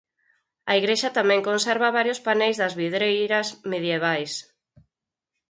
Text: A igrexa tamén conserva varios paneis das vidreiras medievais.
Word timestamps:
A 0.71 0.73
igrexa 0.81 1.15
tamén 1.17 1.45
conserva 1.49 1.95
varios 1.99 2.19
paneis 2.27 2.59
das 2.61 2.73
vidreiras 2.81 3.47
medievais. 3.71 4.33